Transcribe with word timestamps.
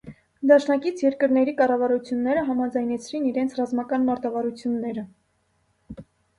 Դաշնակից 0.51 1.03
երկրների 1.03 1.53
կառավարությունները 1.59 2.47
համաձայնեցրեցին 2.49 3.29
իրենց 3.35 3.55
ռազմական 3.61 4.11
մարտավարությունները։ 4.11 5.09